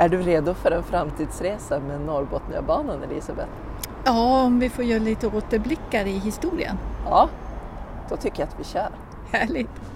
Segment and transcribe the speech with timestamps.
[0.00, 3.48] Är du redo för en framtidsresa med Norrbotniabanan, Elisabeth?
[4.04, 6.76] Ja, om vi får göra lite återblickar i historien.
[7.04, 7.28] Ja,
[8.08, 8.90] då tycker jag att vi kör.
[9.32, 9.89] Härligt!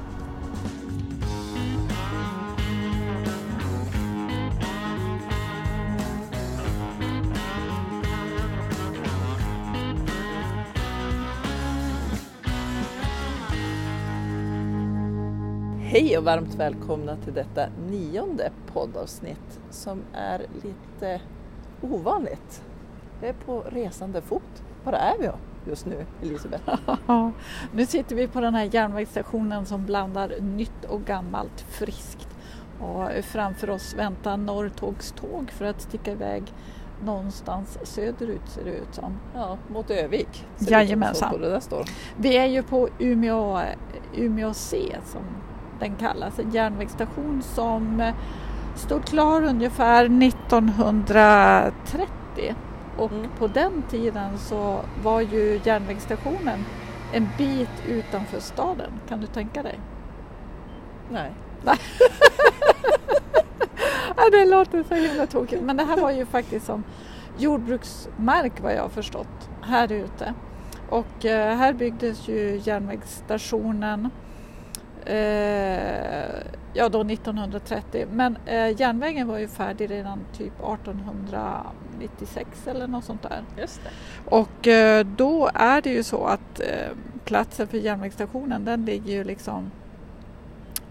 [15.95, 21.21] Hej och varmt välkomna till detta nionde poddavsnitt som är lite
[21.83, 22.63] ovanligt.
[23.21, 24.63] Vi är på resande fot.
[24.85, 25.29] Var är vi
[25.71, 26.79] just nu, Elisabeth?
[27.73, 32.29] nu sitter vi på den här järnvägsstationen som blandar nytt och gammalt friskt.
[32.81, 36.43] Och framför oss väntar Norrtågs tåg för att sticka iväg
[37.05, 39.19] någonstans söderut ser det ut som.
[39.35, 40.47] Ja, mot Övik.
[40.59, 41.55] Jajamensan.
[42.17, 43.61] Vi är ju på Umeå,
[44.17, 45.23] Umeå C som
[45.81, 46.39] den kallas.
[46.39, 48.15] En järnvägsstation som eh,
[48.75, 52.55] stod klar ungefär 1930
[52.97, 53.31] och mm.
[53.39, 56.65] på den tiden så var ju järnvägsstationen
[57.13, 58.91] en bit utanför staden.
[59.09, 59.79] Kan du tänka dig?
[61.11, 61.33] Nej.
[64.17, 66.85] ja, det låter så himla tokigt men det här var ju faktiskt som
[67.39, 70.35] jordbruksmark vad jag har förstått här ute.
[70.89, 74.11] Och eh, här byggdes ju järnvägsstationen
[76.75, 83.23] ja då 1930 men eh, järnvägen var ju färdig redan typ 1896 eller något sånt
[83.23, 83.43] där.
[83.59, 83.91] Just det.
[84.37, 86.91] Och eh, då är det ju så att eh,
[87.25, 89.71] platsen för järnvägsstationen den ligger ju liksom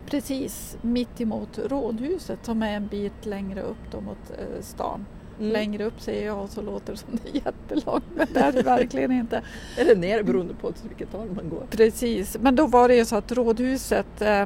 [0.05, 5.05] precis mitt emot rådhuset som är en bit längre upp då mot eh, stan.
[5.39, 5.51] Mm.
[5.51, 8.61] Längre upp säger jag så låter det som det är jättelångt men det är det
[8.61, 9.41] verkligen inte.
[9.77, 11.63] Eller ner beroende på vilket håll man går.
[11.69, 14.45] Precis, men då var det ju så att rådhuset eh,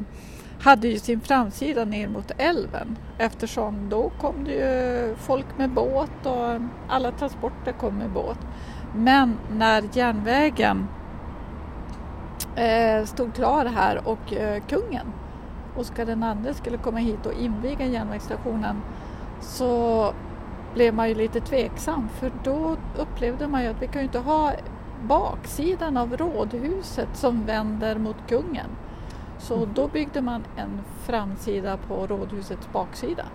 [0.59, 6.25] hade ju sin framsida ner mot älven eftersom då kom det ju folk med båt
[6.25, 8.39] och alla transporter kom med båt.
[8.95, 10.87] Men när järnvägen
[12.55, 15.07] eh, stod klar här och eh, kungen
[15.77, 18.81] Oscar II skulle komma hit och inviga järnvägsstationen
[19.41, 20.13] så
[20.77, 24.19] blev man ju lite tveksam för då upplevde man ju att vi kan ju inte
[24.19, 24.53] ha
[25.03, 28.69] baksidan av rådhuset som vänder mot kungen.
[29.39, 29.69] Så mm.
[29.73, 33.25] då byggde man en framsida på rådhusets baksida.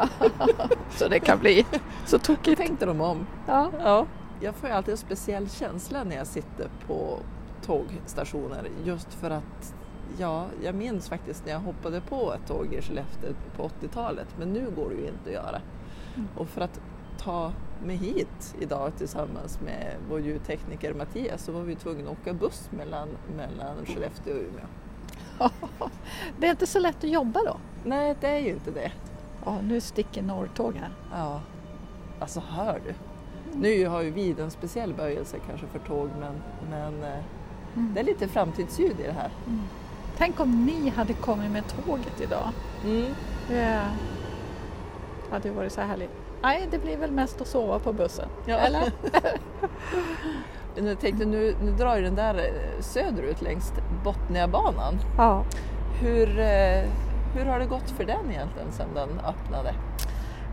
[0.90, 1.66] så det kan bli
[2.04, 2.60] så tokigt.
[2.60, 3.26] tänkte de om.
[3.46, 3.70] Ja.
[3.78, 4.06] ja.
[4.40, 7.18] Jag får ju alltid en speciell känsla när jag sitter på
[7.62, 9.74] tågstationer just för att
[10.18, 14.52] Ja, jag minns faktiskt när jag hoppade på ett tåg i Skellefteå på 80-talet men
[14.52, 15.60] nu går det ju inte att göra.
[16.16, 16.28] Mm.
[16.36, 16.80] Och för att
[17.18, 17.52] ta
[17.84, 22.68] mig hit idag tillsammans med vår ljudtekniker Mattias så var vi tvungna att åka buss
[22.70, 24.66] mellan, mellan Skellefteå och Umeå.
[26.38, 27.56] det är inte så lätt att jobba då?
[27.84, 28.92] Nej, det är ju inte det.
[29.44, 30.90] Ja, nu sticker Norrtåg här.
[31.12, 31.40] Ja,
[32.20, 32.94] alltså hör du.
[33.58, 36.34] Nu har ju vi en speciell böjelse kanske för tåg men,
[36.70, 37.24] men eh,
[37.74, 37.94] mm.
[37.94, 39.30] det är lite framtidsljud i det här.
[39.46, 39.62] Mm.
[40.16, 42.50] Tänk om ni hade kommit med tåget idag.
[42.84, 43.14] Mm.
[43.48, 43.88] Det
[45.30, 46.10] hade varit så härligt.
[46.42, 48.28] Nej, det blir väl mest att sova på bussen.
[48.46, 48.56] Ja.
[48.56, 48.92] Eller?
[50.86, 53.72] jag tänkte nu, nu drar ju den där eh, söderut längs
[54.04, 54.94] Botniabanan.
[55.16, 55.44] Ja.
[56.00, 56.84] Hur, eh,
[57.34, 59.74] hur har det gått för den egentligen sedan den öppnade?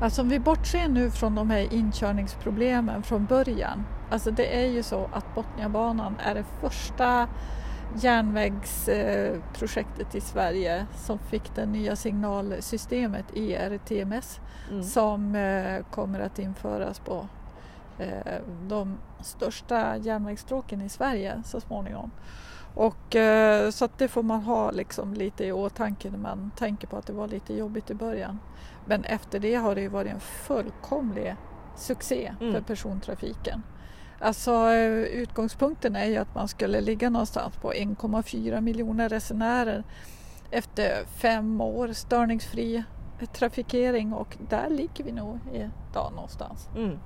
[0.01, 3.85] Alltså om vi bortser nu från de här inkörningsproblemen från början.
[4.09, 7.27] Alltså det är ju så att Botniabanan är det första
[7.95, 14.39] järnvägsprojektet i Sverige som fick det nya signalsystemet ERTMS
[14.71, 14.83] mm.
[14.83, 17.27] som eh, kommer att införas på
[17.99, 22.11] eh, de största järnvägsstråken i Sverige så småningom.
[22.75, 26.97] Och, eh, så det får man ha liksom lite i åtanke när man tänker på
[26.97, 28.39] att det var lite jobbigt i början.
[28.85, 31.35] Men efter det har det varit en fullkomlig
[31.75, 32.53] succé mm.
[32.53, 33.63] för persontrafiken.
[34.23, 34.73] Alltså
[35.11, 39.83] utgångspunkten är ju att man skulle ligga någonstans på 1,4 miljoner resenärer
[40.51, 42.83] efter fem år störningsfri
[43.33, 46.69] trafikering och där ligger vi nog idag någonstans.
[46.75, 46.99] Mm.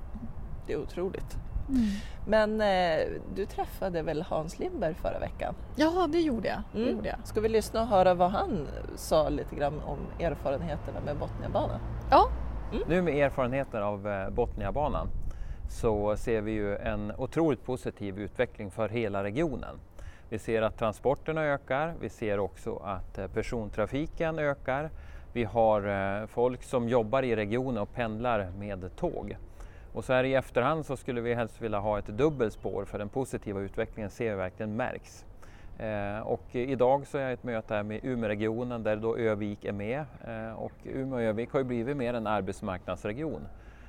[0.66, 1.36] Det är otroligt.
[1.68, 1.84] Mm.
[2.26, 5.54] Men eh, du träffade väl Hans Lindberg förra veckan?
[5.76, 6.62] Ja, det gjorde jag.
[6.74, 6.86] Mm.
[6.86, 7.18] Det gjorde jag.
[7.24, 11.80] Ska vi lyssna och höra vad han sa lite grann om erfarenheterna med Botniabanan?
[12.10, 12.28] Ja.
[12.72, 12.88] Mm.
[12.88, 15.08] Nu med erfarenheter av eh, Botniabanan
[15.68, 19.80] så ser vi ju en otroligt positiv utveckling för hela regionen.
[20.28, 24.90] Vi ser att transporterna ökar, vi ser också att eh, persontrafiken ökar.
[25.32, 25.88] Vi har
[26.20, 29.36] eh, folk som jobbar i regionen och pendlar med tåg.
[29.92, 33.08] Och så här i efterhand så skulle vi helst vilja ha ett dubbelspår för den
[33.08, 35.24] positiva utvecklingen ser vi verkligen märks.
[35.78, 39.64] Eh, och idag så är jag i ett möte här med Umeåregionen där då Övik
[39.64, 43.48] är med eh, och Umeå och Övik har ju blivit mer en arbetsmarknadsregion.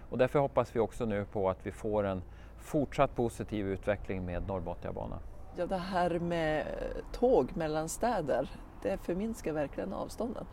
[0.09, 2.21] Och därför hoppas vi också nu på att vi får en
[2.57, 5.19] fortsatt positiv utveckling med Norrbotniabanan.
[5.55, 6.65] Ja, det här med
[7.11, 8.49] tåg mellan städer,
[8.81, 10.45] det förminskar verkligen avstånden.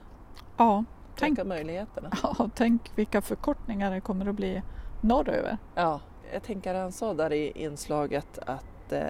[0.57, 0.85] Ja,
[1.17, 2.11] tänk, möjligheterna.
[2.23, 4.63] Ja, tänk vilka förkortningar det kommer att bli
[5.01, 5.59] norröver.
[5.75, 6.01] Ja,
[6.33, 9.01] jag tänker han sa där i inslaget att eh,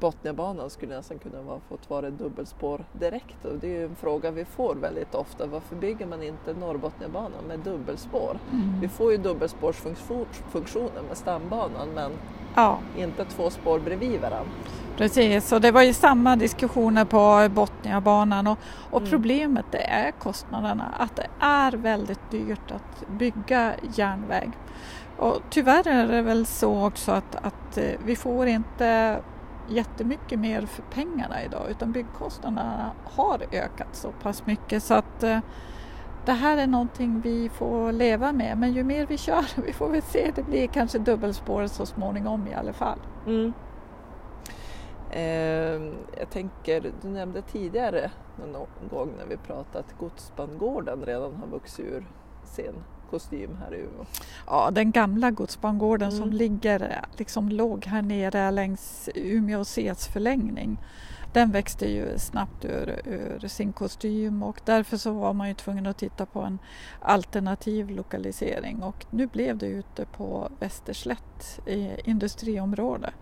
[0.00, 4.30] Botniabanan skulle nästan kunna vara, fått vara dubbelspår direkt och det är ju en fråga
[4.30, 5.46] vi får väldigt ofta.
[5.46, 8.38] Varför bygger man inte Norrbotniabanan med dubbelspår?
[8.52, 8.80] Mm.
[8.80, 12.12] Vi får ju dubbelspårsfunktionen med stambanan men
[12.54, 12.78] ja.
[12.96, 14.50] inte två spår bredvid varandra.
[14.96, 18.58] Precis, och det var ju samma diskussioner på Botniabanan och,
[18.90, 19.10] och mm.
[19.10, 24.50] problemet det är kostnaderna, att det är väldigt dyrt att bygga järnväg.
[25.16, 29.18] Och tyvärr är det väl så också att, att eh, vi får inte
[29.68, 35.38] jättemycket mer för pengarna idag utan byggkostnaderna har ökat så pass mycket så att eh,
[36.24, 39.88] det här är någonting vi får leva med men ju mer vi kör, vi får
[39.88, 42.98] väl se, det blir kanske dubbelspår så småningom i alla fall.
[43.26, 43.52] Mm.
[45.10, 48.10] Eh, jag tänker, du nämnde tidigare
[48.52, 52.06] någon gång när vi pratade att godsbangården redan har vuxit ur
[52.44, 52.74] sin
[53.12, 54.06] kostym här i Umeå.
[54.46, 56.20] Ja, den gamla godsbangården mm.
[56.20, 60.78] som ligger, liksom låg här nere längs Umeå Cs förlängning.
[61.32, 65.86] Den växte ju snabbt ur, ur, sin kostym och därför så var man ju tvungen
[65.86, 66.58] att titta på en
[67.00, 73.12] alternativ lokalisering och nu blev det ute på Västerslätt i industriområde.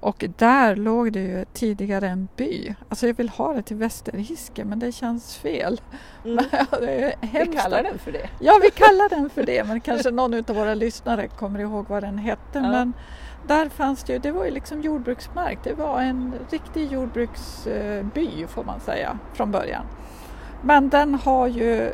[0.00, 2.74] Och där låg det ju tidigare en by.
[2.88, 5.80] Alltså jag vill ha det till Västerhiske men det känns fel.
[6.24, 6.44] Mm.
[7.32, 8.28] vi kallar den för det.
[8.40, 12.02] Ja, vi kallar den för det men kanske någon av våra lyssnare kommer ihåg vad
[12.02, 12.58] den hette.
[12.58, 12.62] Ja.
[12.62, 12.92] Men
[13.46, 15.58] där fanns det ju, det var ju liksom jordbruksmark.
[15.64, 19.84] Det var en riktig jordbruksby får man säga från början.
[20.62, 21.92] Men den har ju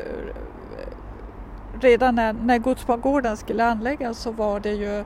[1.81, 5.03] redan när, när godsbangården skulle anläggas så var det ju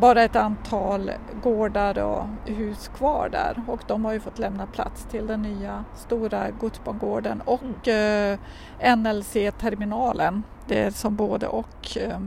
[0.00, 1.10] bara ett antal
[1.42, 5.84] gårdar och hus kvar där och de har ju fått lämna plats till den nya
[5.94, 8.38] stora godsbangården och mm.
[8.82, 10.42] eh, NLC-terminalen.
[10.68, 11.96] Det är som både och.
[11.96, 12.18] Eh,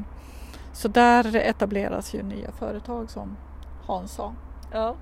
[0.74, 3.38] så där etableras ju nya företag som
[3.86, 4.34] Hans sa.
[4.72, 4.96] Ja.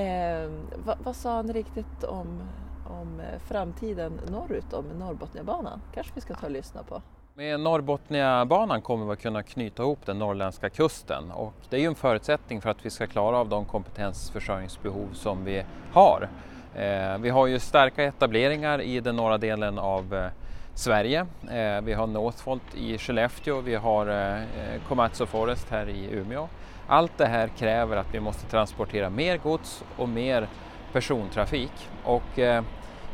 [0.00, 0.50] Eh,
[0.84, 2.42] vad, vad, sa han riktigt om,
[2.86, 5.80] om framtiden norrut om Norrbotniabanan?
[5.94, 7.02] kanske vi ska ta och lyssna på.
[7.36, 11.86] Med Norrbotniabanan kommer vi att kunna knyta ihop den norrländska kusten och det är ju
[11.86, 16.28] en förutsättning för att vi ska klara av de kompetensförsörjningsbehov som vi har.
[16.74, 20.30] Eh, vi har ju starka etableringar i den norra delen av eh,
[20.74, 21.26] Sverige.
[21.50, 24.44] Eh, vi har Northvolt i Skellefteå, vi har
[24.88, 26.48] Komatsu Forest här i Umeå.
[26.86, 30.48] Allt det här kräver att vi måste transportera mer gods och mer
[30.92, 32.38] persontrafik och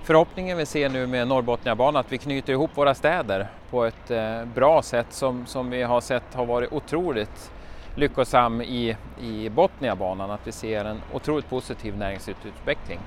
[0.03, 4.45] Förhoppningen vi ser nu med Norrbotniabanan att vi knyter ihop våra städer på ett eh,
[4.45, 7.53] bra sätt som, som vi har sett har varit otroligt
[7.95, 13.01] lyckosam i, i Botniabanan, att vi ser en otroligt positiv näringslivsutveckling.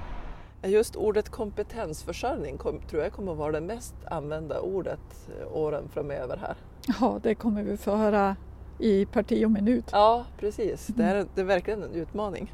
[0.63, 5.89] Just ordet kompetensförsörjning kom, tror jag kommer att vara det mest använda ordet eh, åren
[5.93, 6.55] framöver här.
[6.99, 8.35] Ja, det kommer vi få höra
[8.79, 9.89] i parti och minut.
[9.91, 10.87] Ja, precis.
[10.87, 12.51] Det är, det är verkligen en utmaning.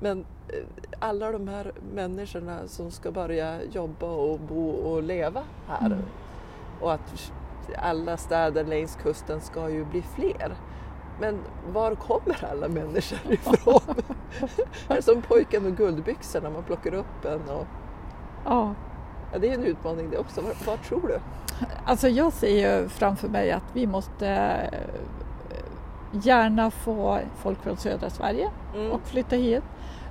[0.00, 0.18] Men
[0.48, 0.64] eh,
[0.98, 6.02] alla de här människorna som ska börja jobba och bo och leva här mm.
[6.80, 7.32] och att
[7.76, 10.54] alla städer längs kusten ska ju bli fler.
[11.20, 11.38] Men
[11.72, 13.94] var kommer alla människor ifrån?
[14.88, 17.48] det som pojken och guldbyxorna, man plockar upp en.
[17.48, 17.66] Och...
[18.44, 18.74] Ja.
[19.32, 19.38] ja.
[19.38, 20.40] Det är en utmaning det också.
[20.40, 21.18] Vad, vad tror du?
[21.84, 24.60] Alltså jag ser ju framför mig att vi måste
[26.12, 28.92] gärna få folk från södra Sverige mm.
[28.92, 29.64] och flytta hit.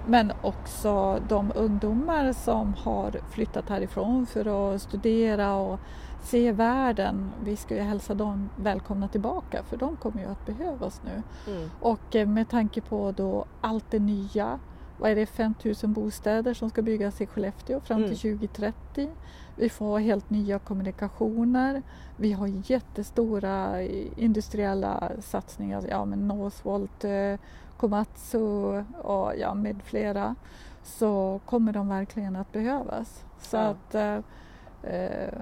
[0.07, 5.79] Men också de ungdomar som har flyttat härifrån för att studera och
[6.23, 7.31] se världen.
[7.43, 11.23] Vi ska ju hälsa dem välkomna tillbaka för de kommer ju att behövas nu.
[11.53, 11.69] Mm.
[11.79, 14.59] Och eh, med tanke på då allt det nya,
[15.01, 18.39] vad är det, 5000 bostäder som ska byggas i Skellefteå fram till mm.
[18.39, 19.09] 2030.
[19.55, 21.81] Vi får helt nya kommunikationer.
[22.17, 23.81] Vi har jättestora
[24.15, 27.35] industriella satsningar, ja men Northvolt, eh,
[27.77, 30.35] Komatsu och ja, med flera.
[30.83, 33.23] Så kommer de verkligen att behövas.
[33.39, 33.61] Så ja.
[33.61, 34.19] att eh,
[34.83, 35.33] eh,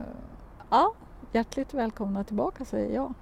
[0.69, 0.93] ja,
[1.31, 3.13] hjärtligt välkomna tillbaka säger jag.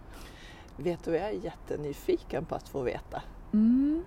[0.76, 3.22] Vet du, jag är jättenyfiken på att få veta.
[3.54, 4.04] Mm.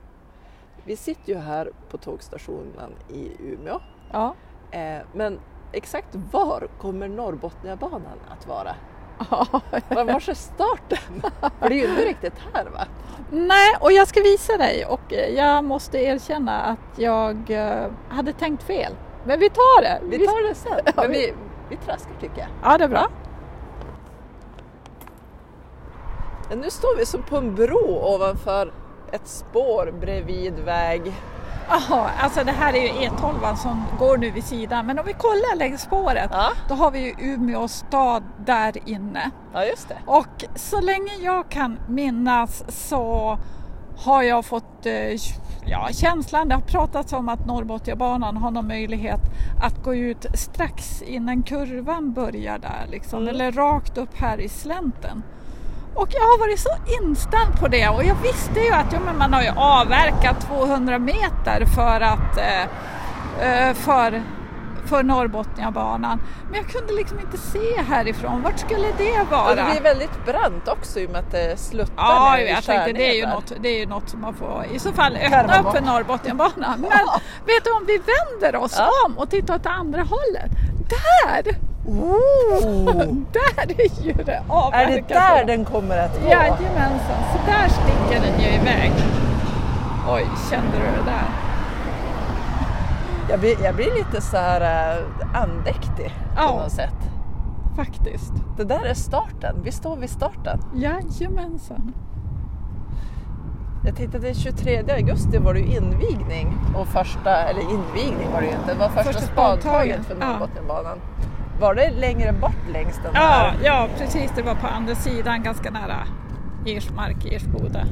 [0.85, 3.81] Vi sitter ju här på tågstationen i Umeå.
[4.13, 4.35] Ja.
[4.71, 5.41] Eh, men
[5.73, 8.75] exakt var kommer Norrbotniabanan att vara?
[9.89, 11.23] Var är starten?
[11.61, 12.87] För det är ju inte riktigt här va?
[13.31, 18.63] Nej, och jag ska visa dig och jag måste erkänna att jag eh, hade tänkt
[18.63, 18.93] fel.
[19.25, 20.01] Men vi tar det.
[20.05, 20.81] Vi tar det sen.
[20.97, 21.35] Men vi,
[21.69, 22.49] vi traskar tycker jag.
[22.63, 23.09] Ja, det är bra.
[26.57, 28.73] Nu står vi som på en bro ovanför
[29.13, 31.13] ett spår bredvid väg.
[31.69, 34.87] Jaha, alltså det här är ju E12 som går nu vid sidan.
[34.87, 36.53] Men om vi kollar längs spåret, ja.
[36.69, 39.31] då har vi ju Umeå stad där inne.
[39.53, 39.99] Ja, just det.
[40.07, 43.39] Och så länge jag kan minnas så
[43.97, 45.17] har jag fått eh,
[45.67, 49.21] ja, känslan, det har pratats om att Norrbotniabanan har någon möjlighet
[49.63, 53.35] att gå ut strax innan kurvan börjar där liksom, mm.
[53.35, 55.23] eller rakt upp här i slänten.
[55.95, 56.71] Och jag har varit så
[57.03, 60.99] inställd på det och jag visste ju att ja, men man har ju avverkat 200
[60.99, 62.63] meter för att eh,
[63.41, 64.23] eh, för,
[64.87, 66.21] för Norrbotniabanan.
[66.51, 69.51] Men jag kunde liksom inte se härifrån, vart skulle det vara?
[69.51, 72.65] Och det blir väldigt brant också i och med att det sluttar Ja, ner jag
[72.65, 75.17] tänkte det är, ju något, det är ju något som man får i så fall
[75.17, 76.81] öppna upp för Norrbotniabanan.
[76.81, 77.07] Men
[77.47, 78.91] vet du om vi vänder oss ja.
[79.07, 80.51] om och tittar åt andra hållet,
[80.89, 83.07] där Oh.
[83.33, 84.89] där är ju det avverkat.
[84.89, 86.29] Är det där den kommer att gå?
[86.29, 88.93] Jajamensan, så där sticker den ju iväg.
[90.09, 91.25] Oj, kände du det där?
[93.31, 94.61] Jag blir, jag blir lite så här
[95.01, 96.95] uh, andäktig på ja, något sätt.
[97.77, 98.33] Faktiskt.
[98.57, 100.61] Det där är starten, vi står vid starten.
[100.75, 101.93] Jajamensan.
[103.85, 108.47] Jag tittade den 23 augusti var det ju invigning och första, eller invigning var det
[108.47, 110.99] ju inte, det var första, första spadtaget för Norrbotniabanan.
[110.99, 111.40] Ja.
[111.61, 113.55] Var det längre bort längs den ja, här?
[113.65, 114.33] Ja, precis.
[114.37, 115.97] Det var på andra sidan, ganska nära
[116.67, 117.85] Ersmark, Ersboda.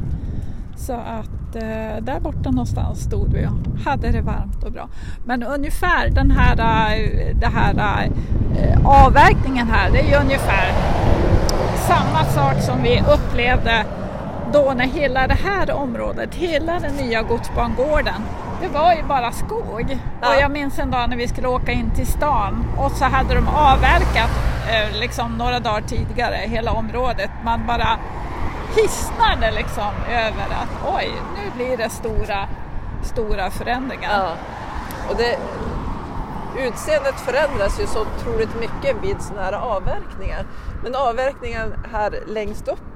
[0.77, 4.89] Så att eh, där borta någonstans stod vi och hade det varmt och bra.
[5.25, 8.11] Men ungefär den här, eh, det här
[8.59, 10.73] eh, avverkningen här, det är ju ungefär
[11.89, 13.85] samma sak som vi upplevde
[14.52, 18.23] då när hela det här området, hela den nya godsbangården
[18.61, 19.99] det var ju bara skog.
[20.21, 20.28] Ja.
[20.28, 23.35] Och jag minns en dag när vi skulle åka in till stan och så hade
[23.35, 24.31] de avverkat
[24.71, 27.31] eh, liksom några dagar tidigare hela området.
[27.45, 27.99] Man bara
[28.76, 32.49] hisnade liksom över att oj, nu blir det stora,
[33.02, 34.11] stora förändringar.
[34.12, 34.33] Ja.
[35.11, 35.38] Och det,
[36.67, 40.47] utseendet förändras ju så otroligt mycket vid sådana här avverkningar.
[40.83, 42.88] Men avverkningen här längst upp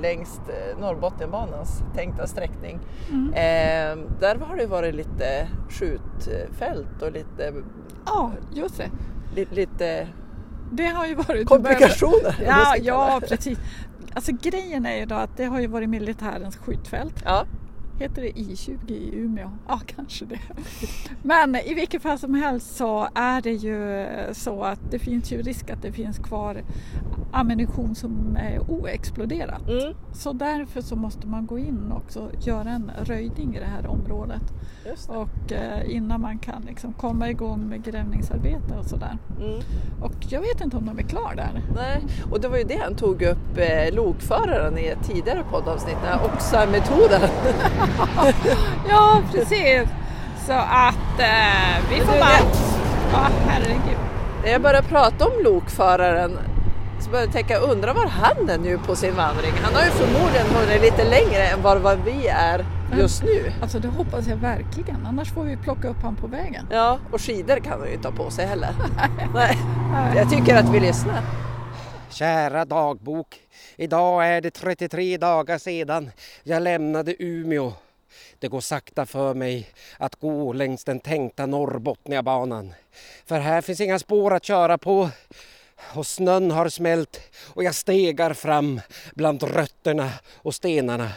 [0.00, 2.78] längs eh, Norrbotniabanans tänkta sträckning.
[3.10, 3.28] Mm.
[3.28, 7.52] Eh, där har det varit lite skjutfält och lite...
[8.06, 8.90] Ja, just det.
[9.34, 10.08] Li, lite
[10.72, 12.36] det har ju varit komplikationer.
[12.46, 13.58] Ja, ja, precis.
[14.14, 17.22] Alltså grejen är ju då att det har ju varit militärens skjutfält.
[17.24, 17.46] Ja.
[17.98, 19.50] Heter det I20 i Umeå?
[19.68, 20.38] Ja, kanske det.
[21.22, 25.42] Men i vilket fall som helst så är det ju så att det finns ju
[25.42, 26.62] risk att det finns kvar
[27.32, 29.68] ammunition som är oexploderad.
[29.68, 29.94] Mm.
[30.12, 32.04] Så därför så måste man gå in och
[32.40, 34.42] göra en röjning i det här området.
[34.84, 35.08] Det.
[35.08, 39.18] Och eh, innan man kan liksom komma igång med grävningsarbete och sådär.
[39.40, 39.60] Mm.
[40.00, 41.62] Och jag vet inte om de är klara där.
[41.74, 45.96] Nej, och det var ju det han tog upp eh, lokföraren i ett tidigare poddavsnitt,
[46.02, 47.20] den här OXA-metoden.
[48.88, 49.88] ja, precis.
[50.46, 52.38] Så att eh, vi får bara...
[53.12, 53.98] Ja, herregud.
[54.44, 56.38] När jag började prata om lokföraren
[57.02, 59.52] så började jag tänka, undrar var han är nu på sin vandring?
[59.52, 62.66] Han har ju förmodligen hunnit lite längre än vad vi är
[62.98, 63.52] just nu.
[63.62, 66.66] Alltså det hoppas jag verkligen, annars får vi plocka upp han på vägen.
[66.70, 68.70] Ja, och skidor kan han ju inte ha på sig heller.
[69.34, 69.58] Nej.
[70.16, 71.22] Jag tycker att vi lyssnar.
[72.10, 73.40] Kära dagbok,
[73.76, 76.10] idag är det 33 dagar sedan
[76.42, 77.72] jag lämnade Umeå.
[78.38, 79.68] Det går sakta för mig
[79.98, 82.74] att gå längs den tänkta Norrbotniabanan.
[83.26, 85.10] För här finns inga spår att köra på
[85.94, 87.20] och snön har smält
[87.54, 88.80] och jag stegar fram
[89.14, 91.10] bland rötterna och stenarna.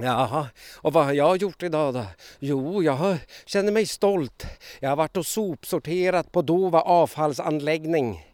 [0.00, 2.04] Jaha, och vad har jag gjort idag då?
[2.38, 4.46] Jo, jag känner mig stolt.
[4.80, 8.26] Jag har varit och sopsorterat på Dova avfallsanläggning.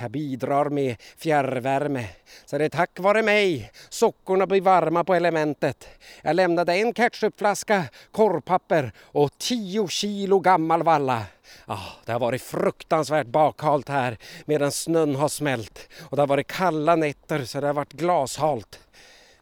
[0.00, 2.08] Jag bidrar med fjärrvärme.
[2.46, 5.88] Så det är tack vare mig sockorna blir varma på elementet.
[6.22, 11.22] Jag lämnade en ketchupflaska, korvpapper och tio kilo gammal valla.
[11.66, 16.46] Ah, det har varit fruktansvärt bakhalt här medan snön har smält och det har varit
[16.46, 18.80] kalla nätter så det har varit glashalt.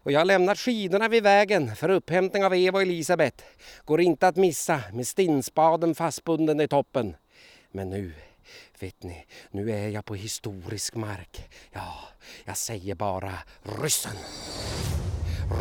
[0.08, 3.44] Och jag har lämnat skidorna vid vägen för upphämtning av Eva och Elisabeth.
[3.84, 7.16] Går inte att missa med stinspaden fastbunden i toppen.
[7.72, 8.12] Men nu,
[8.80, 11.48] vet ni, nu är jag på historisk mark.
[11.72, 11.94] Ja,
[12.44, 13.32] jag säger bara
[13.82, 14.16] ryssen.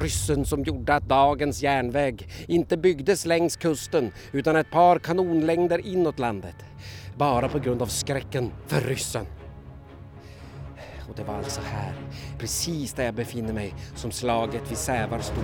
[0.01, 6.19] Ryssen som gjorde att dagens järnväg inte byggdes längs kusten utan ett par kanonlängder inåt
[6.19, 6.55] landet.
[7.17, 9.25] Bara på grund av skräcken för ryssen
[11.09, 11.93] och det var alltså här,
[12.37, 15.43] precis där jag befinner mig, som slaget vid Sävar stod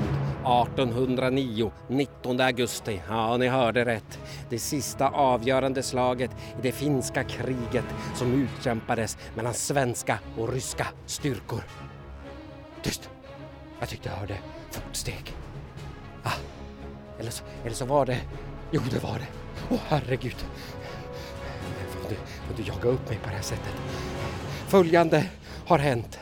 [0.70, 3.02] 1809, 19 augusti.
[3.10, 4.20] Ja, ni hörde rätt.
[4.50, 11.64] Det sista avgörande slaget i det finska kriget som utkämpades mellan svenska och ryska styrkor.
[12.82, 13.10] Tyst!
[13.80, 14.38] Jag tyckte jag hörde
[14.72, 15.36] fotsteg.
[16.24, 16.32] Ah,
[17.20, 18.18] eller så, eller så var det...
[18.72, 19.28] Jo, det var det.
[19.70, 20.46] Åh, herregud.
[21.90, 23.74] Får du, får du jaga upp mig på det här sättet?
[24.68, 25.26] Följande
[25.66, 26.20] har hänt.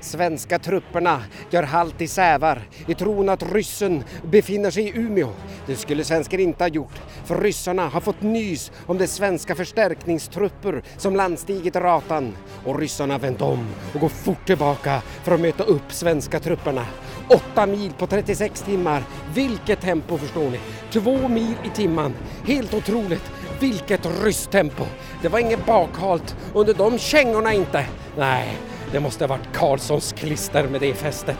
[0.00, 5.28] Svenska trupperna gör halt i Sävar i tron att ryssen befinner sig i Umeå.
[5.66, 10.82] Det skulle svenskar inte ha gjort, för ryssarna har fått nys om de svenska förstärkningstrupper
[10.96, 12.36] som landstigit Ratan.
[12.64, 16.86] Och ryssarna vänt om och går fort tillbaka för att möta upp svenska trupperna.
[17.28, 19.02] Åtta mil på 36 timmar.
[19.34, 20.60] Vilket tempo förstår ni?
[20.90, 22.14] Två mil i timmen.
[22.46, 23.30] Helt otroligt.
[23.60, 24.84] Vilket rysstempo.
[25.22, 27.86] Det var inget bakhalt under de kängorna inte.
[28.16, 28.58] Nej,
[28.94, 31.36] det måste ha varit Karlssons klister med det fästet.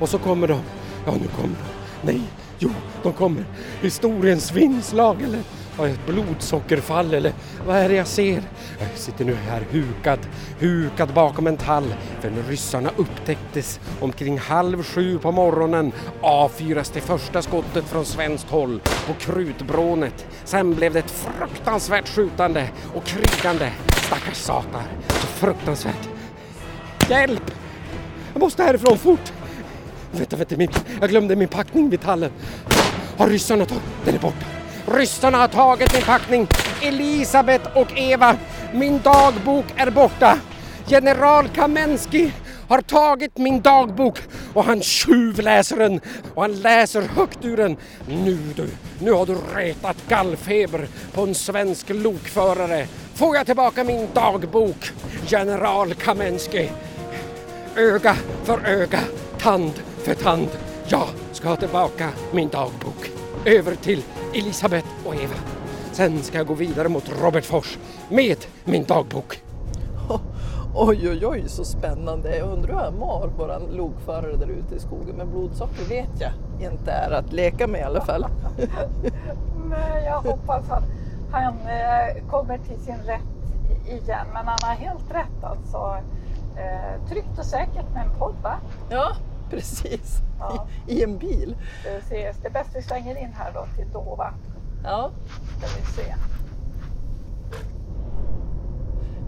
[0.00, 0.60] Och så kommer de.
[1.06, 2.12] Ja, nu kommer de.
[2.12, 2.20] Nej,
[2.58, 2.70] jo,
[3.02, 3.44] de kommer.
[3.82, 5.40] Historiens vingslag eller
[5.82, 7.32] ett blodsockerfall eller
[7.66, 8.42] vad är det jag ser?
[8.78, 10.18] Jag sitter nu här hukad,
[10.58, 17.00] hukad bakom en tall för när ryssarna upptäcktes omkring halv sju på morgonen avfyras det
[17.00, 20.26] första skottet från svenskt håll på krutbrånet.
[20.44, 23.72] Sen blev det ett fruktansvärt skjutande och krigande.
[24.06, 26.08] Stackars satar, så fruktansvärt.
[27.08, 27.50] Hjälp!
[28.32, 29.32] Jag måste härifrån fort!
[30.12, 30.68] Vänta, vänta, min,
[31.00, 32.30] jag glömde min packning vid tallen.
[33.16, 33.82] Har ryssarna tagit?
[34.04, 34.63] Den är borta.
[34.86, 36.46] Ryssarna har tagit min packning.
[36.82, 38.36] Elisabeth och Eva,
[38.72, 40.38] min dagbok är borta.
[40.86, 42.30] General Kamensky
[42.68, 44.18] har tagit min dagbok
[44.54, 46.00] och han tjuvläser den
[46.34, 47.76] och han läser högt ur den.
[48.08, 52.86] Nu du, nu har du retat gallfeber på en svensk lokförare.
[53.14, 54.90] Får jag tillbaka min dagbok,
[55.26, 56.68] general Kamensky?
[57.76, 59.00] Öga för öga,
[59.38, 59.72] tand
[60.04, 60.48] för tand.
[60.86, 63.10] Jag ska ha tillbaka min dagbok.
[63.44, 64.02] Över till
[64.34, 65.34] Elisabeth och Eva.
[65.92, 69.42] Sen ska jag gå vidare mot Robertfors med min dagbok.
[70.74, 72.36] Oj, oj, oj, så spännande.
[72.36, 75.14] Jag undrar hur han mår, våran lokförare där ute i skogen.
[75.16, 76.32] Men blodsocker vet jag
[76.70, 78.26] inte är att leka med i alla fall.
[79.64, 80.84] Men jag hoppas att
[81.30, 83.20] han eh, kommer till sin rätt
[83.86, 84.26] igen.
[84.32, 85.96] Men han har helt rätt alltså.
[86.56, 88.54] Eh, tryggt och säkert med en podd va?
[88.90, 89.12] Ja,
[89.54, 90.20] precis.
[90.38, 90.66] Ja.
[90.86, 91.56] I, I en bil.
[91.82, 92.36] Precis.
[92.42, 94.34] Det är bäst vi svänger in här då till Dova.
[94.84, 95.10] Ja.
[95.58, 96.14] Ska vi se.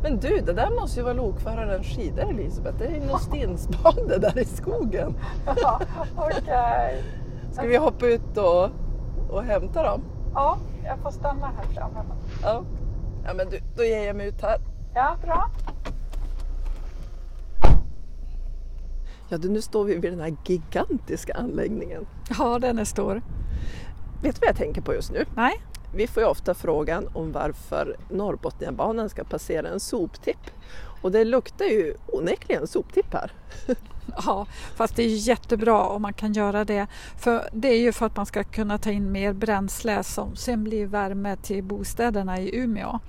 [0.02, 2.78] Men du, det där måste ju vara lokförarens skidor Elisabeth.
[2.78, 5.14] Det är ju något stenspade där i skogen.
[5.62, 5.80] Ja,
[6.16, 7.04] okej.
[7.52, 8.68] Ska vi hoppa ut och,
[9.30, 10.02] och hämta dem?
[10.34, 12.04] Ja, jag får stanna här framme.
[12.42, 12.62] Ja.
[13.26, 14.58] Ja men du, då ger jag mig ut här.
[14.94, 15.50] Ja, bra.
[19.28, 22.06] Ja nu står vi vid den här gigantiska anläggningen.
[22.38, 23.22] Ja, den är stor.
[24.22, 25.24] Vet du vad jag tänker på just nu?
[25.36, 25.60] Nej.
[25.94, 30.50] Vi får ju ofta frågan om varför Norrbotniabanan ska passera en soptipp.
[31.02, 33.32] Och det luktar ju onekligen soptipp här.
[34.26, 36.86] Ja, fast det är jättebra om man kan göra det.
[37.18, 40.64] För det är ju för att man ska kunna ta in mer bränsle som sen
[40.64, 43.00] blir värme till bostäderna i Umeå.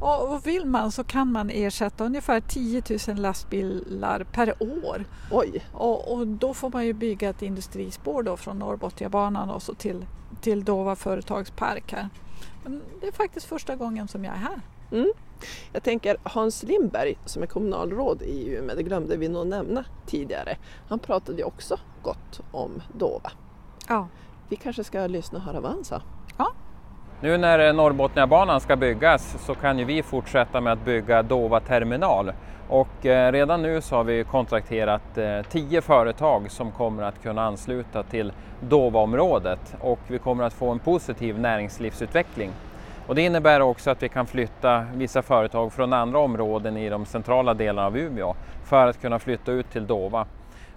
[0.00, 5.04] Och och vill man så kan man ersätta ungefär 10 000 lastbilar per år.
[5.30, 5.64] Oj!
[5.72, 10.06] Och, och då får man ju bygga ett industrispår då från Norrbotniabanan och så till,
[10.40, 12.08] till Dova företagspark här.
[12.64, 14.60] Men det är faktiskt första gången som jag är här.
[14.92, 15.12] Mm.
[15.72, 20.56] Jag tänker Hans Lindberg som är kommunalråd i Umeå, det glömde vi nog nämna tidigare.
[20.88, 23.32] Han pratade ju också gott om Dova.
[23.88, 24.08] Ja.
[24.48, 26.02] Vi kanske ska lyssna och höra vad han sa.
[27.20, 32.32] Nu när Norrbotniabanan ska byggas så kan ju vi fortsätta med att bygga Dova terminal.
[32.68, 37.42] Och eh, redan nu så har vi kontrakterat eh, tio företag som kommer att kunna
[37.42, 42.50] ansluta till Dova-området och vi kommer att få en positiv näringslivsutveckling.
[43.06, 47.06] Och det innebär också att vi kan flytta vissa företag från andra områden i de
[47.06, 50.26] centrala delarna av Umeå för att kunna flytta ut till Dova.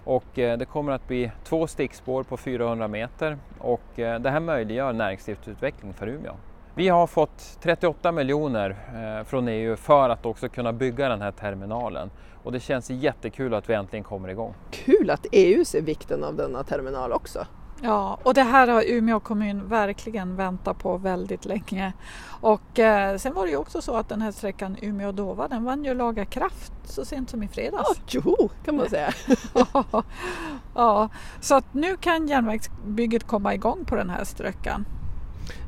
[0.04, 4.40] Och eh, det kommer att bli två stickspår på 400 meter och eh, det här
[4.40, 6.34] möjliggör näringslivsutveckling för Umeå.
[6.74, 11.32] Vi har fått 38 miljoner eh, från EU för att också kunna bygga den här
[11.32, 12.10] terminalen
[12.42, 14.54] och det känns jättekul att vi äntligen kommer igång.
[14.70, 17.46] Kul att EU ser vikten av denna terminal också.
[17.84, 21.92] Ja, och det här har Umeå kommun verkligen väntat på väldigt länge.
[22.40, 25.84] Och eh, sen var det ju också så att den här sträckan Umeå-Dova den vann
[25.84, 27.88] ju laga kraft så sent som i fredags.
[28.10, 29.12] Ja, jo, kan man säga.
[30.74, 31.08] ja,
[31.40, 34.84] så att nu kan järnvägsbygget komma igång på den här sträckan.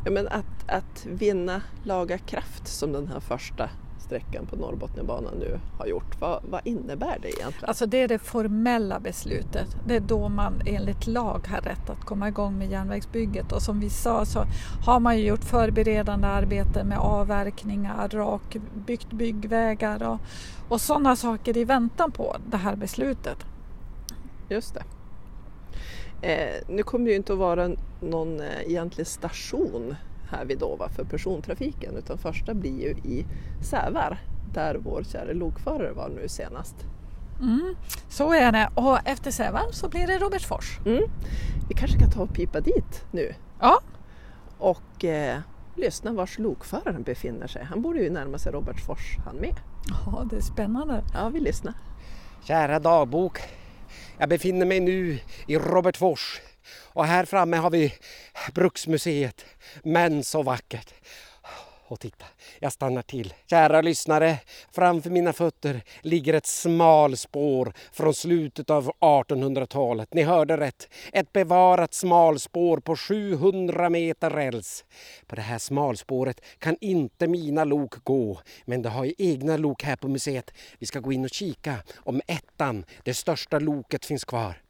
[0.04, 3.68] Ja, men att, att vinna laga kraft som den här första
[4.04, 6.20] sträckan på Norrbotniabanan nu har gjort.
[6.20, 7.68] Vad, vad innebär det egentligen?
[7.68, 9.76] Alltså det är det formella beslutet.
[9.86, 13.80] Det är då man enligt lag har rätt att komma igång med järnvägsbygget och som
[13.80, 14.44] vi sa så
[14.86, 20.18] har man ju gjort förberedande arbete med avverkningar, rak, byggt byggvägar och,
[20.68, 23.38] och sådana saker i väntan på det här beslutet.
[24.48, 24.84] Just det.
[26.22, 29.94] Eh, nu kommer det ju inte att vara någon eh, egentlig station
[30.30, 33.26] här vid Dova för persontrafiken utan första blir ju i
[33.62, 34.18] Sävar
[34.54, 36.76] där vår kära lokförare var nu senast.
[37.40, 37.76] Mm,
[38.08, 40.78] så är det och efter Sävar så blir det Robertsfors.
[40.86, 41.02] Mm.
[41.68, 43.80] Vi kanske kan ta och pipa dit nu Ja,
[44.58, 45.38] och eh,
[45.76, 47.64] lyssna vars lokföraren befinner sig.
[47.64, 49.54] Han borde ju närma sig Robertsfors han med.
[50.06, 51.02] ja det är spännande.
[51.14, 51.74] Ja, vi lyssnar.
[52.44, 53.38] Kära dagbok.
[54.18, 57.94] Jag befinner mig nu i Robertfors och här framme har vi
[58.54, 59.44] Bruksmuseet.
[59.82, 60.94] Men så vackert.
[61.86, 62.24] Och titta,
[62.58, 63.34] jag stannar till.
[63.50, 64.38] Kära lyssnare,
[64.72, 70.14] framför mina fötter ligger ett smalspår från slutet av 1800-talet.
[70.14, 70.88] Ni hörde rätt.
[71.12, 74.84] Ett bevarat smalspår på 700 meter räls.
[75.26, 79.82] På det här smalspåret kan inte mina lok gå, men det har ju egna lok
[79.82, 80.50] här på museet.
[80.78, 84.63] Vi ska gå in och kika om ettan, det största loket, finns kvar.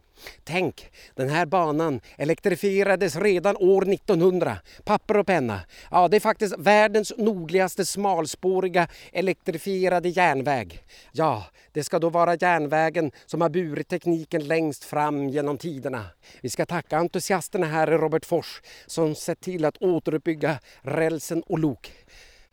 [0.44, 4.59] Tänk, den här banan elektrifierades redan år 1900.
[4.85, 5.61] Papper och penna.
[5.90, 10.85] Ja, det är faktiskt världens nordligaste smalspåriga elektrifierade järnväg.
[11.12, 16.07] Ja, det ska då vara järnvägen som har burit tekniken längst fram genom tiderna.
[16.40, 21.92] Vi ska tacka entusiasterna här i Robertfors som sett till att återuppbygga rälsen och lok.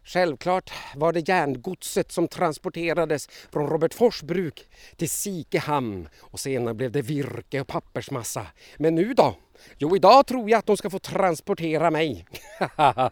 [0.03, 6.91] Självklart var det järngodset som transporterades från Robertfors bruk till Sike hamn och senare blev
[6.91, 8.47] det virke och pappersmassa.
[8.77, 9.35] Men nu då?
[9.77, 12.25] Jo, idag tror jag att de ska få transportera mig.
[12.77, 13.11] ja,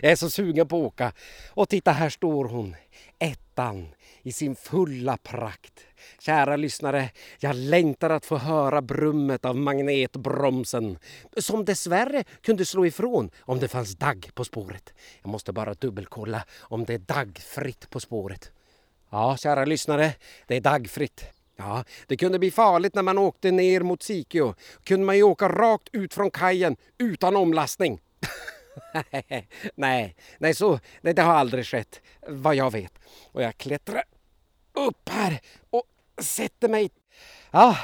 [0.00, 1.12] jag är så sugen på att åka.
[1.48, 2.76] Och titta, här står hon,
[3.18, 3.88] ettan
[4.22, 5.86] i sin fulla prakt.
[6.18, 10.98] Kära lyssnare, jag längtar att få höra brummet av magnetbromsen
[11.36, 14.92] som dessvärre kunde slå ifrån om det fanns dagg på spåret.
[15.22, 18.52] Jag måste bara dubbelkolla om det är daggfritt på spåret.
[19.10, 20.12] Ja, kära lyssnare,
[20.46, 21.24] det är daggfritt.
[21.56, 24.54] Ja, det kunde bli farligt när man åkte ner mot Sikio.
[24.84, 28.00] kunde man ju åka rakt ut från kajen utan omlastning.
[29.74, 32.92] nej, nej, så, nej, det har aldrig skett vad jag vet.
[33.32, 34.04] Och jag klättrar
[34.72, 35.40] upp här
[35.70, 35.84] och
[36.18, 36.90] sätter mig.
[37.50, 37.76] Ja, ah,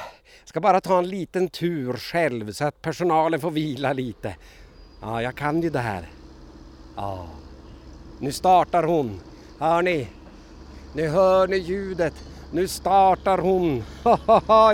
[0.45, 4.35] ska bara ta en liten tur själv så att personalen får vila lite.
[5.01, 6.09] Ja, jag kan ju det här.
[6.95, 7.27] Ja,
[8.19, 9.21] nu startar hon.
[9.59, 10.07] Hör ni?
[10.93, 12.13] Nu hör ni ljudet.
[12.51, 13.83] Nu startar hon.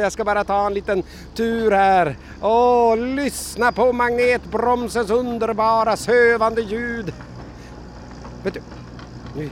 [0.02, 1.04] Jag ska bara ta en liten
[1.36, 2.18] tur här.
[2.42, 7.14] Åh, lyssna på magnetbromsens underbara sövande ljud.
[8.44, 8.62] Vet du,
[9.36, 9.50] nu,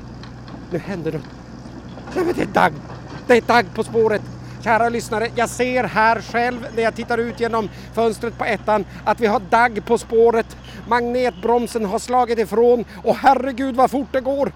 [0.72, 1.22] nu händer något.
[2.16, 2.74] Nej, men det är dagg.
[3.28, 4.22] Det är dagg på spåret.
[4.64, 9.20] Kära lyssnare, jag ser här själv när jag tittar ut genom fönstret på ettan att
[9.20, 10.58] vi har dagg på spåret.
[10.88, 14.52] Magnetbromsen har slagit ifrån och herregud vad fort det går.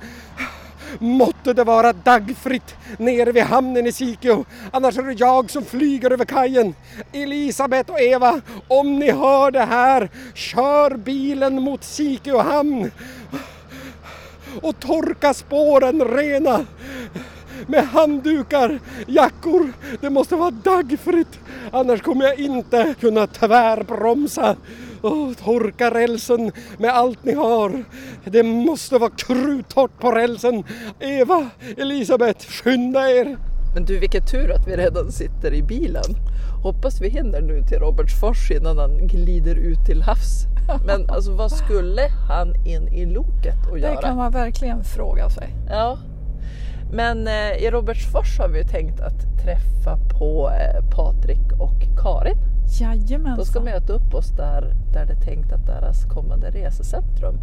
[0.99, 4.45] Måtte det vara daggfritt nere vid hamnen i Sikio.
[4.71, 6.75] Annars är det jag som flyger över kajen.
[7.13, 12.91] Elisabeth och Eva, om ni hör det här, kör bilen mot Sikio hamn
[14.61, 16.65] och torka spåren rena
[17.67, 19.71] med handdukar, jackor.
[20.01, 21.39] Det måste vara daggfritt,
[21.71, 24.55] annars kommer jag inte kunna tvärbromsa.
[25.01, 27.83] Oh, torka rälsen med allt ni har.
[28.25, 30.63] Det måste vara kruttorrt på rälsen.
[30.99, 33.37] Eva, Elisabeth, skynda er!
[33.75, 36.03] Men du, vilken tur att vi redan sitter i bilen.
[36.63, 40.45] Hoppas vi hinner nu till Robertsfors innan han glider ut till havs.
[40.85, 44.01] Men alltså vad skulle han in i loket och Det göra?
[44.01, 45.49] kan man verkligen fråga sig.
[45.69, 45.97] Ja.
[46.91, 52.37] Men eh, i Robertsfors har vi ju tänkt att träffa på eh, Patrik och Karin.
[52.63, 53.63] De ska Jajamensan.
[53.63, 57.39] möta upp oss där, där det är tänkt att deras kommande resecentrum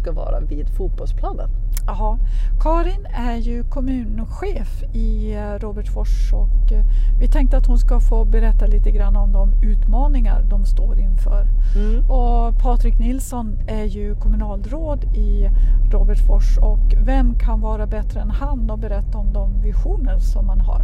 [0.00, 1.50] ska vara vid fotbollsplanen.
[1.86, 2.18] Jaha.
[2.60, 6.84] Karin är ju kommunchef i eh, Robertsfors och eh,
[7.20, 11.46] vi tänkte att hon ska få berätta lite grann om de utmaningar de står inför.
[11.76, 12.10] Mm.
[12.10, 15.50] Och Patrik Nilsson är ju kommunalråd i
[15.90, 20.60] Robertsfors och vem kan vara bättre än han att berätta om de visioner som man
[20.60, 20.82] har?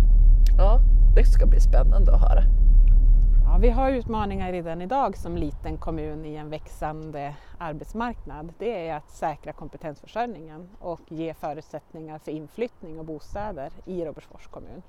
[0.59, 0.81] Ja,
[1.15, 2.43] det ska bli spännande att höra.
[3.53, 8.53] Ja, vi har utmaningar redan idag som liten kommun i en växande arbetsmarknad.
[8.59, 14.83] Det är att säkra kompetensförsörjningen och ge förutsättningar för inflyttning och bostäder i Robertsfors kommun.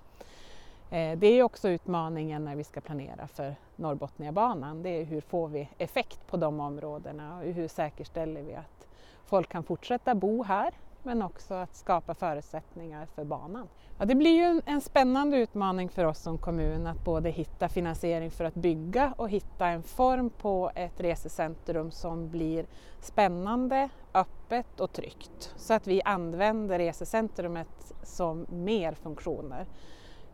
[0.90, 4.84] Eh, det är också utmaningen när vi ska planera för Norrbotniabanan.
[4.84, 8.88] Det är hur får vi effekt på de områdena och hur säkerställer vi att
[9.26, 13.68] folk kan fortsätta bo här men också att skapa förutsättningar för banan.
[13.98, 18.32] Ja, det blir ju en, spännande utmaning för oss som kommun att både hitta finansiering
[18.32, 22.66] för att bygga och hitta en form på ett resecentrum som blir
[23.00, 25.54] spännande, öppet och tryggt.
[25.56, 29.68] Så att vi använder resecentrumet som mer funktioner.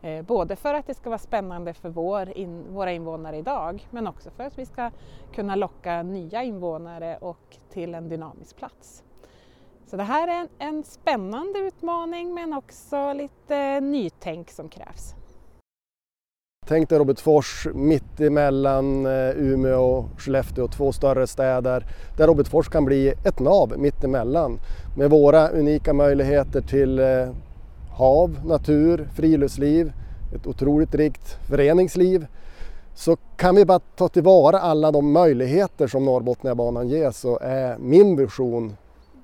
[0.02, 4.06] Eh, både för att det ska vara spännande för vår in, våra invånare idag men
[4.06, 4.90] också för att vi ska
[5.34, 9.04] kunna locka nya invånare och till en dynamisk plats.
[9.90, 15.14] Så det här är en, en spännande utmaning men också lite nytänk som krävs.
[16.66, 22.84] Tänk dig Robertsfors mitt emellan eh, Umeå och Skellefteå, två större städer, där Robertsfors kan
[22.84, 24.60] bli ett nav mitt emellan
[24.96, 27.28] med våra unika möjligheter till eh,
[27.96, 29.92] hav, natur, friluftsliv,
[30.34, 32.26] ett otroligt rikt föreningsliv
[32.94, 38.16] så kan vi bara ta tillvara alla de möjligheter som Norrbotniabanan ger så är min
[38.16, 38.76] vision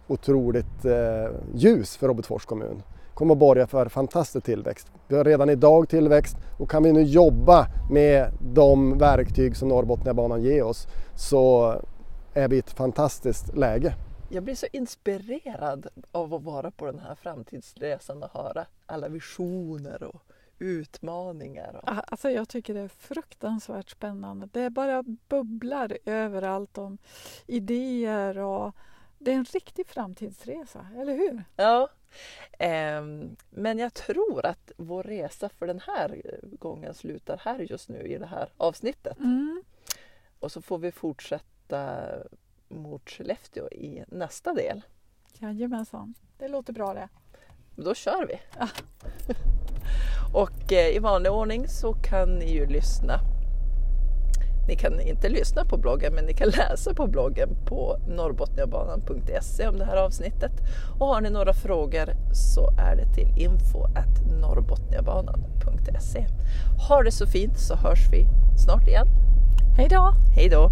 [0.06, 2.82] otroligt eh, ljus för Robertsfors kommun.
[3.14, 4.92] kommer att borga för fantastisk tillväxt.
[5.08, 10.42] Vi har redan idag tillväxt och kan vi nu jobba med de verktyg som Norrbotniabanan
[10.42, 11.74] ger oss så
[12.34, 13.94] är vi i ett fantastiskt läge.
[14.28, 20.02] Jag blir så inspirerad av att vara på den här framtidsresan och höra alla visioner
[20.02, 20.22] och
[20.58, 21.80] utmaningar.
[21.82, 21.88] Och...
[22.12, 24.48] Alltså jag tycker det är fruktansvärt spännande.
[24.52, 26.98] Det bara bubblar överallt om
[27.46, 28.74] idéer och
[29.26, 31.44] det är en riktig framtidsresa, eller hur?
[31.56, 31.88] Ja,
[32.58, 33.02] eh,
[33.50, 38.18] men jag tror att vår resa för den här gången slutar här just nu i
[38.18, 39.18] det här avsnittet.
[39.18, 39.62] Mm.
[40.40, 42.06] Och så får vi fortsätta
[42.68, 44.82] mot Skellefteå i nästa del.
[45.32, 47.08] Jajamensan, det låter bra det.
[47.76, 48.40] Då kör vi!
[48.58, 48.68] Ja.
[50.34, 53.35] Och eh, i vanlig ordning så kan ni ju lyssna.
[54.68, 59.78] Ni kan inte lyssna på bloggen men ni kan läsa på bloggen på norrbotniabanan.se om
[59.78, 60.52] det här avsnittet.
[60.98, 63.86] Och har ni några frågor så är det till info
[64.40, 66.26] norrbotniabanan.se.
[66.88, 68.26] Ha det så fint så hörs vi
[68.64, 69.06] snart igen.
[69.76, 70.12] Hej då!
[70.34, 70.70] Hej då!